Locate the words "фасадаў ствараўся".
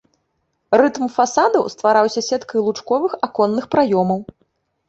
1.17-2.21